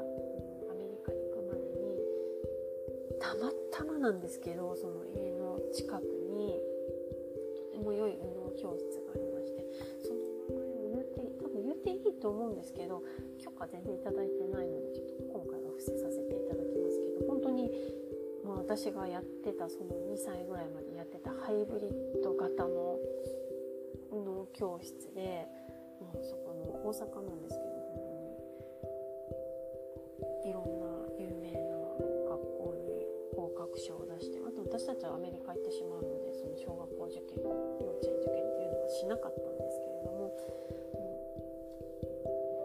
[0.71, 1.99] アメリカに行くまでに
[3.19, 6.59] たまたまなんですけどその家の近くに
[7.71, 9.63] とても良い運動教室がありまして
[10.03, 10.19] その
[10.51, 13.01] 名前を言って多分言っていいと思うんですけど
[13.41, 17.71] 許可全然いいてないのでちょっと今回は伏せさせていただきますけど本当に、
[18.43, 22.99] まあ、私がやってたその2歳ぐらいまでやってたハイブリッド型の
[24.11, 25.45] 運動教室で、
[25.99, 27.64] もうそこの大阪なんですけど
[39.05, 41.13] しなかったんですけれども、うん、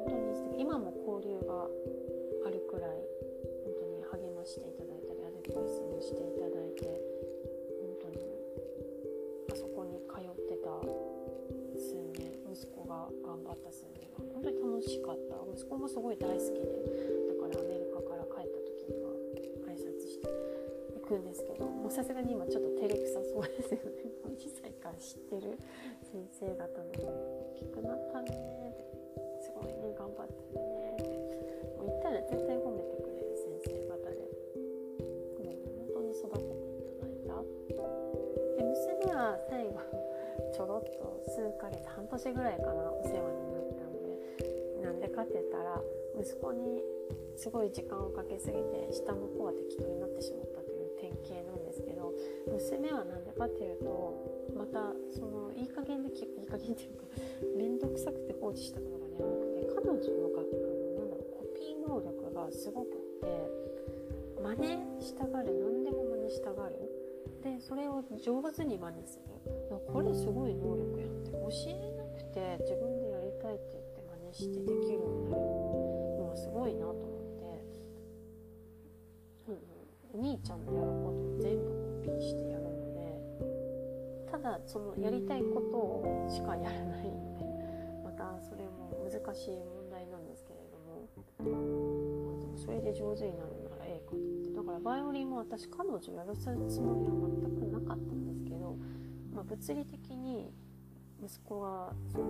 [0.09, 0.65] 本当に素敵。
[0.65, 1.69] 今も交流が
[2.49, 2.97] あるくらい
[3.69, 6.89] 本当に励ましていただいたりアドバイスもしていただいて
[7.85, 8.25] 本当に
[9.53, 10.81] あそこに通ってた
[11.77, 15.37] 数年息子が頑張った数年が本当に楽しかった。
[15.45, 16.80] 息子もすごい大好きで
[21.11, 21.25] くん。
[21.27, 25.59] ですけどもうさすがに今ちょっと照れくさそうですよね2歳から知ってる
[26.07, 27.11] 先生方の
[27.51, 28.87] 大きくなったねって
[29.43, 31.11] すごいね頑張ってるねって
[31.83, 34.23] もう言ったら絶対褒めてくれる先生方で
[35.43, 37.83] もう本当に育てていただいた
[38.55, 39.83] で娘は最後
[40.55, 44.15] ちょろっと数ヶ月半年ぐらいかなお世話になったので
[44.83, 45.01] なん。
[45.01, 45.83] でかって言ったら
[46.19, 46.83] 息子に
[47.37, 50.60] すごい時間をかけすぎて下の方は適当になってしまった
[51.27, 52.13] という典型なんですけど
[52.53, 57.05] 娘は何でかっていうとまたそのいい加減でいい加減っていうか
[57.57, 63.29] 面倒くさくて放置したことがねなくて彼女のがあのなんだろうコピー能力がすごくって
[64.41, 66.77] 真似したがる何でも真似したがる。
[67.45, 69.25] でそれを上手に真似する。
[69.93, 71.31] これすごい能力やって。
[71.31, 75.43] 教えなくて自分でやりたいって言って真似してできるようになる。
[76.21, 77.21] のはすごいなと思って。
[80.13, 81.10] お兄ちゃんのやることを全部
[82.21, 83.01] してやるので
[84.31, 87.45] ただそのやりたいことをしかやらないんで
[88.05, 91.09] またそれも難しい問題なんですけれども、
[92.57, 94.51] それで上手になるならええかと思って。
[94.55, 98.77] だからバイオリンも私彼女やらせるつもりは全くなかったんですけど、
[99.35, 100.53] まあ、物理的に
[101.23, 102.25] 息子がその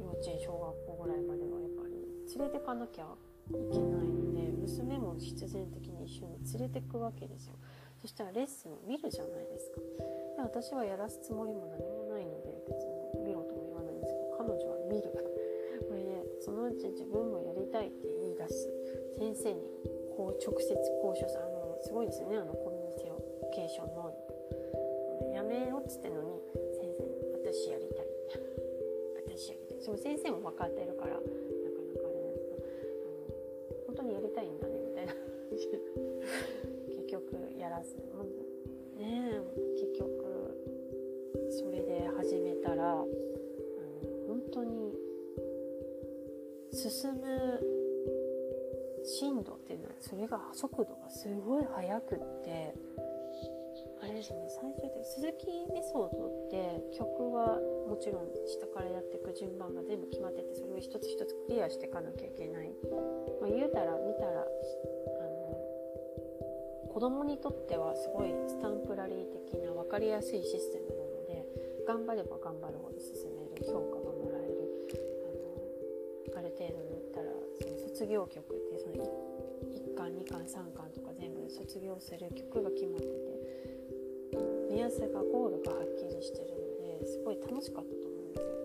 [0.00, 1.94] 幼稚園小学校ぐらいまではやっぱり
[2.38, 3.04] 連れてかなきゃ
[3.50, 7.54] いけないので娘も必然的に一緒に連れてくわけですよ。
[8.00, 9.80] そしたらレッスンを見るじゃないですか。
[10.36, 15.10] で私はやらすつもりも何もないので別に見ろとも言わないんですけど彼女は見る。
[15.88, 18.70] これでそのうち自分もやりたいって言い出す。
[19.18, 19.62] 先生に
[20.14, 22.94] こう直接交渉するあのすごいですよねあのコミュニ
[23.54, 26.38] ケーション能力やめろっつってのに
[26.74, 27.02] 先生
[27.34, 28.06] 私やりたい。
[29.26, 29.82] 私やりたい。
[29.82, 31.18] その先生も分かってるから
[37.82, 37.96] ず
[38.96, 39.40] ね
[39.76, 40.18] 結局
[41.50, 43.04] それで始めたらあの
[44.26, 44.92] 本当に
[46.72, 47.60] 進む
[49.04, 52.74] 進度っていうのはそれが速度がすごい速くって
[54.00, 62.70] あれですね最終的に鈴木メソッドって曲はもちろん下からやっていく順番が全部決まっててそれを一つ一つクリアしていかなきゃいけない。
[63.40, 64.46] まあ、言うたら見たら
[66.98, 71.46] あの子供にとってはすごいスタンプラリー的な分かりやすいシステムなので
[71.86, 74.66] 頑張れば頑張るほど進める評価がもらえる
[76.34, 79.06] あのある程度にったらその卒業曲ってその
[79.70, 83.38] 1, 巻2巻3巻とか全部卒業する曲が決まってて
[84.66, 88.58] 目安がゴールがはっきりしてるのですごい楽しかったと思うんですよ。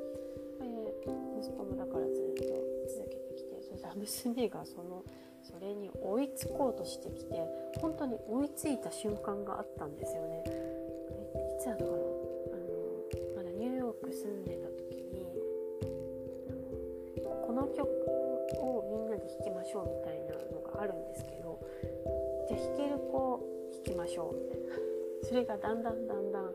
[1.37, 2.49] 息子もだからずっと
[2.97, 5.05] 続けてきてそれ娘がその
[5.53, 7.35] それに追いつこうとしてきて
[7.79, 10.43] 本当に追いついた瞬間があったんですよね。
[11.57, 11.97] いつやったかな？
[11.97, 12.03] あの
[13.37, 15.25] まだニューヨーク住んでた時に
[17.45, 17.87] この曲
[18.59, 21.59] をみんなで弾きましょうみたいなのがあるんですけど
[22.49, 23.39] じゃあ弾ける子
[23.73, 24.75] 弾きましょうみたいな
[25.23, 26.53] それがだんだんだんだん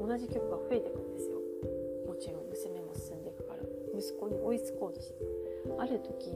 [0.00, 1.36] 同じ曲が増えていくんですよ。
[2.06, 3.60] もちろん娘も進んでいくから。
[3.98, 5.14] 息子に追いつこうとして。
[5.78, 6.30] ある時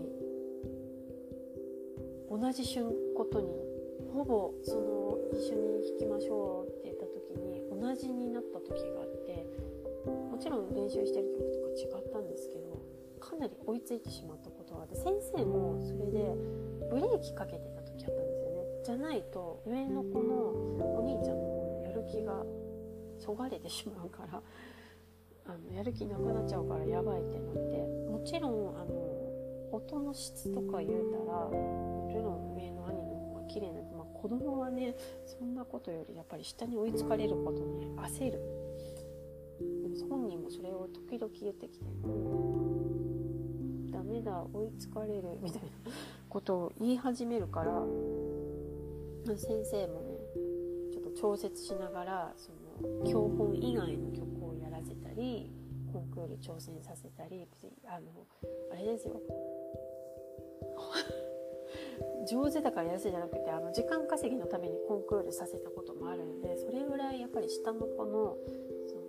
[2.37, 3.47] 同じ瞬ことに
[4.13, 9.47] ほぼその一緒に弾きましょうって言った時に同じになった時があって
[10.05, 12.83] もちろん練習してる曲とか違ったんですけど
[13.21, 16.35] かなり追いついてしまったことがあって先生もそれで
[16.91, 18.65] ブレーキかけてた時あったんですよね。
[18.85, 20.35] じゃないと上の子の
[20.99, 22.45] お兄ちゃんのやる気が
[23.19, 24.43] そがれてしまうから
[25.47, 27.77] あのやる気なくなっちゃうからやばいってなって
[28.11, 29.15] もちろんあの
[29.73, 34.95] 音の質とか言うたらもちろん上の兄の方が綺麗なまあ、子供はね
[35.27, 38.39] そんなことよりやっぱり下に追いつかれることに焦る
[40.09, 41.85] 本人もそれを時々言ってきて
[43.91, 45.69] 「ダメだ追いつかれる」みたいな
[46.29, 47.85] ことを言い始めるから
[49.37, 50.17] 先生もね
[50.93, 52.59] ちょっと調節しながらその
[53.11, 55.51] 教本以外の曲をやらせたり
[55.93, 57.49] コンクール挑戦させたり
[57.87, 58.27] あの
[58.73, 59.21] あれですよ
[62.29, 68.37] 上手だからやらせじゃなくてあの時間稼ぎのためにコンクールさせたこともあるんでそれぐらいやっぱり下の子の
[68.87, 69.03] その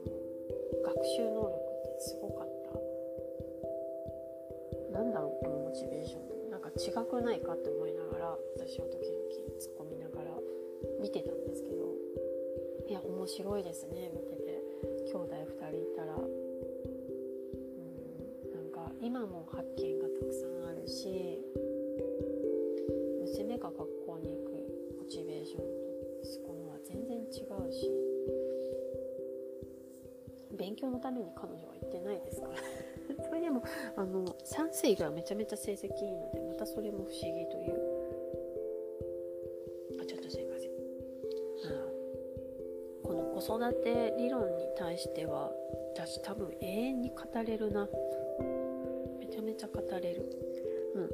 [0.83, 2.47] 学習能力ってすごかっ
[4.91, 4.99] た。
[4.99, 6.51] なんだろうこのモチベーション。
[6.51, 9.19] なんか違くないかって思いながら私は時々
[9.59, 10.31] 突っ込みながら
[11.01, 11.93] 見てたんですけど。
[12.87, 14.61] いや面白いですね見てて。
[15.07, 16.15] 兄弟2人いたら。
[16.15, 16.31] うん。
[18.53, 21.41] なんか今も発見がたくさんあるし
[23.35, 24.51] 娘が学校に行く
[24.97, 25.65] モチベーションと
[26.23, 27.91] 息子のは全然違うし
[30.57, 32.55] 勉強のために彼女は行ってないですから。
[33.27, 33.61] それでも
[33.97, 37.73] あの算数以外はめちゃめちゃ成績いいのでまたそれも不思議という。
[39.99, 40.71] あちょっとすいません。
[40.71, 41.91] あ
[43.03, 45.51] この子育て理論に対しては
[45.93, 47.89] 私多分永遠に語れるな。
[49.19, 50.23] めちゃめちゃ語れる。
[50.93, 51.09] うん。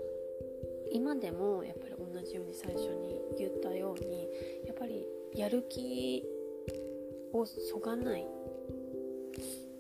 [0.92, 4.28] 今でもやっぱり同じように最初に言ったように
[4.66, 5.06] やっぱり
[5.36, 6.24] やる気
[7.34, 8.28] をそがない。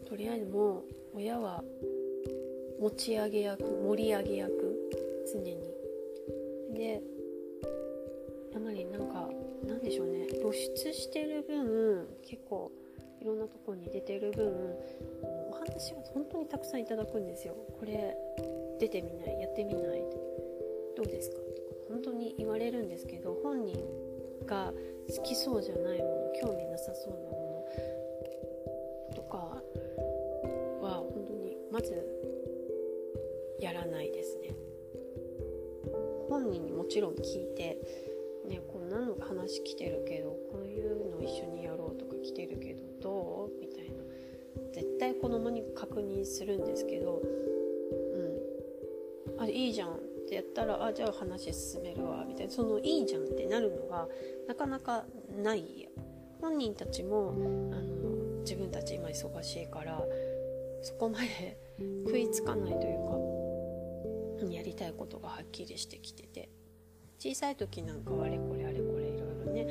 [0.05, 0.84] とりあえずもう
[1.15, 1.63] 親は
[2.79, 4.89] 持ち上げ役盛り上げ役
[5.32, 5.57] 常に。
[6.73, 6.99] でや
[8.59, 9.29] っぱりなんか
[9.67, 10.27] なんでしょうね。
[10.27, 12.71] 露出してる分結構
[13.21, 14.47] いろんなとこに出てる分
[15.49, 17.55] お話が本当にたくさんいただくんですよ。
[17.79, 18.17] これ
[18.79, 20.01] 出てみないやってみない。
[20.97, 21.38] どうですか？
[21.92, 23.78] 本当に言われるんですけど本人
[24.46, 24.72] が
[25.16, 27.66] 好きそうじゃないもの興味なさそうなも
[29.10, 29.62] のとかは
[31.14, 32.08] 本当にまず
[33.60, 34.56] やらないですね。
[36.30, 37.78] 本人にもちろん聞いて
[38.48, 44.02] ねこんなの話来てるけどこういうの一緒にやろうとか来てるけどどうみたいな。
[44.74, 47.26] 絶対子供に確認するんですけどう
[49.38, 49.42] ん。
[49.42, 50.00] あいいじゃん。
[50.32, 52.51] ってやったらあじゃあ話進めるわみたいな。
[52.51, 54.07] そのいいじゃんってなるのが
[54.47, 55.03] なかなか
[55.43, 55.89] ない
[56.39, 57.34] 本人たちも
[57.73, 60.01] あの自分たち今忙しいから
[60.82, 61.57] そこまで
[62.07, 66.49] 食いつかないというかやりたいことがはっきりしてきてて。
[67.19, 69.67] 小さい時なんかはあれこれあれこれいろいろね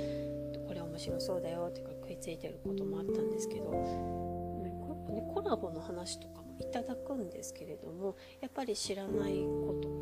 [0.68, 4.72] これ面白そうだよってか食いついてることもあったんですけど、ね、
[5.34, 9.44] コラボの話とかもいただくんですけれどもやっぱり知らない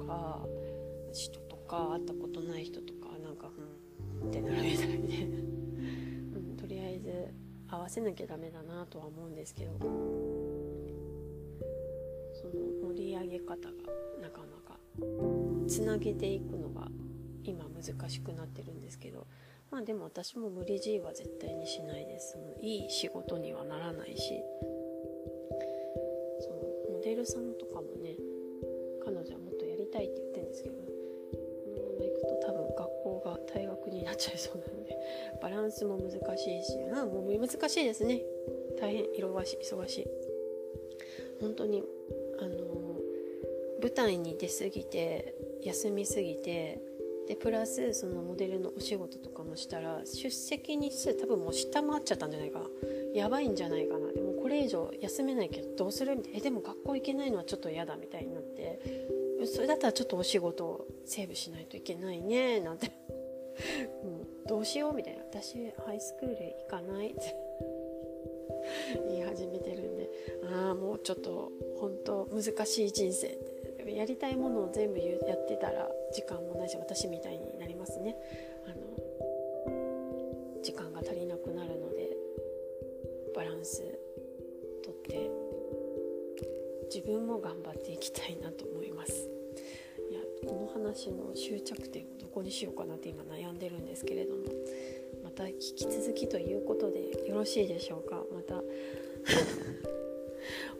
[0.09, 0.41] か
[1.13, 3.51] 人とか会ったことない人とかなんか
[4.23, 7.35] うんってなるみたいで、うん、とりあえず
[7.69, 9.73] 合わせなきゃダメだなとは思うんですけど。
[12.41, 12.53] その
[12.95, 13.59] 盛り上げ方が
[14.23, 14.79] なかなか
[15.67, 16.87] つなげていくのが
[17.43, 19.27] 今難しくなってるんですけど。
[19.71, 22.33] まあでも私も無理強いは絶対にしないです。
[22.33, 24.43] そのいい仕事にはならないし。
[26.41, 26.57] その
[26.97, 28.15] モデルさんとかもね
[35.69, 38.23] ンスも難しいしあもう難しいですね。
[38.81, 40.07] 大変忙しい忙しい。
[41.41, 41.83] 本当に
[42.41, 42.57] あの
[43.81, 46.81] 舞台に出過ぎて休みすぎて
[47.29, 52.65] でプラスそのモデルのお仕事とかもしたら出席日数多分もう下回っちゃったんじゃないかな。
[53.15, 54.13] やばいんじゃないかな。
[54.13, 56.17] でもこれ以上休めないけどどうする？
[56.17, 56.39] みたいな。
[56.39, 58.81] えでも学校行けないのはちょっと嫌だみたいになって。
[59.47, 62.91] それだったらちょっとお仕事をセーブしないといけないねなんて。
[64.03, 64.18] も う
[64.49, 65.23] どうしようみたいな。
[65.31, 67.37] 私ハイスクール行かないって
[69.09, 70.11] 言い始めてるんで。
[70.51, 73.29] ああもうちょっと本当難しい人生。
[73.29, 78.17] ってやりたいものを全部やってたら時間もないし私みたいになりますね。
[78.67, 78.77] あの
[80.63, 82.17] 時間が足りなくなるので
[83.35, 83.83] バランス
[84.83, 85.31] とって
[86.93, 89.38] 自分も頑張っていきたいなと思います。
[90.47, 94.45] この話の終着点をどこにしようかなって今悩んでるんですけれども
[95.25, 98.23] また引き続きということでよろしいでしょうか？
[98.33, 98.63] また。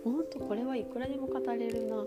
[0.05, 2.05] ほんとこれはいくらでも語れるな。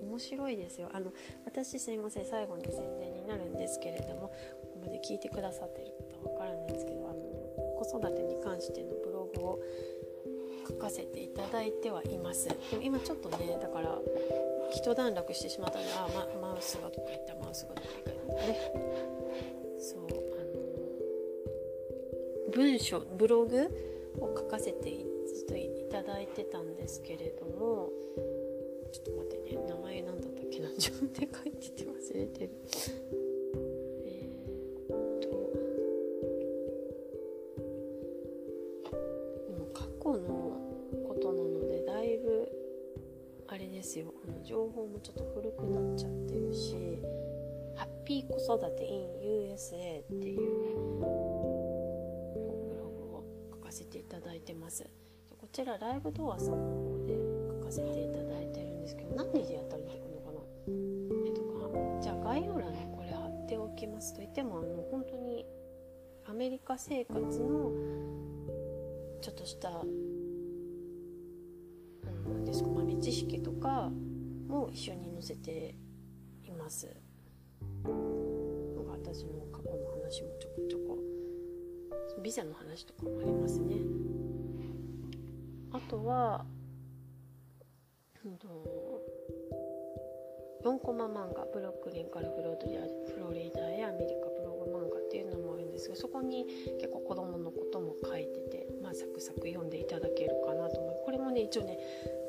[0.00, 0.88] 面白いですよ。
[0.92, 1.12] あの
[1.44, 4.28] 私すいません最後に宣伝になるんですけれども
[4.62, 5.92] ここまで聞いてくださってる
[6.22, 7.18] 方はわからないんですけどあの
[7.76, 9.58] 子育てに関してのブログを
[10.68, 12.48] 書かせていただいてはいます。
[12.48, 13.98] でも今ちょっとねだから
[14.70, 16.08] 一段落してしまったのであ、
[16.40, 18.58] ま、マウスがどっか行ったマウスがどっか行ったね
[19.78, 20.44] そうあ
[22.50, 23.68] の文章ブログ
[24.20, 25.04] を書かせてい
[25.90, 27.90] ただいてたんですけれども
[28.92, 32.50] ちょっと待ってね名前何だったっけな自分で書いてて忘れてる。
[55.58, 57.14] ちらライブドアさんの方で
[57.60, 60.38] 書かせていただいてるんですけど何でやったら出てくるのかな
[61.26, 65.44] えっとかじゃあ概要欄にこれ貼っておきますといってもあの本当に
[66.28, 67.72] アメリカ生活の
[69.20, 69.72] ちょっとした
[72.28, 73.90] 何ですか豆知識とか
[74.46, 75.74] も一緒に載せて
[76.44, 76.86] います
[77.82, 80.98] なんか私の過去の話もちょこちょこ。
[82.22, 83.74] ビザの話とかもありますね。
[85.88, 86.44] とは、
[90.64, 96.44] 4コマ漫画ブロックリンからフロードフロリダへアメリカブログ漫画っていうのもあるんですがそこに
[96.78, 101.78] 結構子供のことも書いてて、まあ、サクサク読んでいただけるかなと思うこれもね一応ね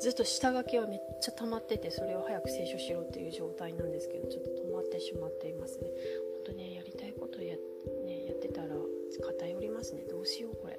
[0.00, 5.90] ずっと下書きはめっちゃ溜まっててそれを早く清書しろっていう状態なんですけどちょっと止まってしまっていますね
[6.46, 7.56] 本当ねやりたいことや,、
[8.06, 8.68] ね、やってたら
[9.20, 10.78] 偏りますねどうしようこれ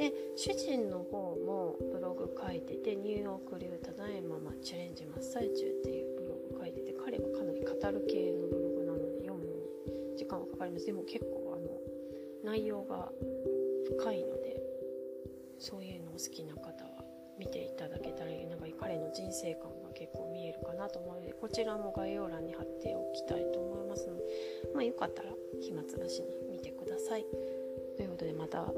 [0.00, 11.68] で主人の方もブログ書いててニューヨーク流ただいま、まチャレンジ真っ最中っていうブログ書いてて彼はかなり語る系のブログなので読むのに時間はかかりますでも結構あの
[12.42, 13.12] 内容が
[14.00, 14.56] 深いので
[15.58, 17.04] そういうのを好きな方は
[17.38, 24.22] 見ていただけたらなんか彼の人生観が結構見えるかなと思うのでこちらも概要欄に貼っておきたいと思いますので、
[24.72, 25.28] まあ、よかったら
[25.60, 27.26] 暇つぶしに見てください。
[28.00, 28.72] ということでまたあの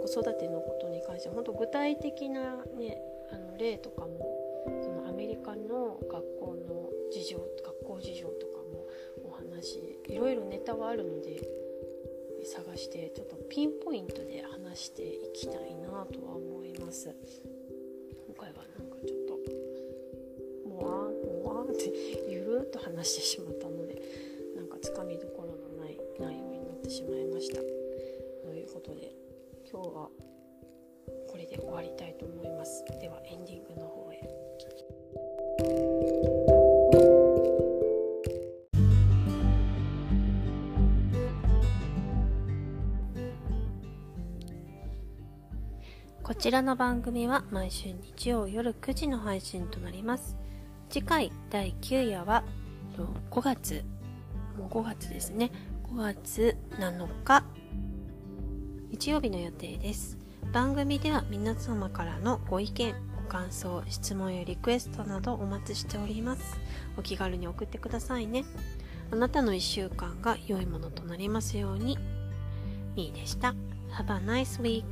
[0.00, 2.96] 子育てのことに関して本当具体的な、ね、
[3.30, 8.86] あの例とかもそのアメリカの学校の事情学校事情とかも
[9.22, 11.46] お話いろいろネタはあるので
[12.42, 17.14] 探してちょっとピンポイントで話していきたいなとは思います。
[18.26, 19.26] 今回はなんかちょっ
[20.64, 21.92] ともわーもわーって
[22.30, 24.00] ゆるっと話してしまったので
[24.56, 25.28] なんかつかみど
[28.84, 29.12] ことで
[29.70, 30.08] 今日は
[31.30, 32.84] これで終わりたいと思います。
[33.00, 34.20] ではエンディングの方へ。
[46.22, 50.36] こちらの番組は毎週日曜夜9時の配信となります。
[50.90, 52.44] 次回第9夜は
[53.30, 53.82] 5月
[54.58, 55.50] もう5月ですね。
[55.90, 57.44] 5月7日
[58.94, 60.16] 日曜日の予定です。
[60.52, 66.60] 番組では皆様からのご意見ご感想質問やリクエストなどお待ちしております。
[66.96, 68.44] お気軽に送ってくださいね。
[69.10, 71.98] あなたの1週間が良いものとなりますように。
[72.94, 73.56] みーでした。
[73.98, 74.84] Have a nice week.